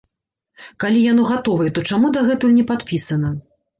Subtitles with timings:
[0.83, 3.29] Калі яно гатовае, то чаму дагэтуль не падпісана?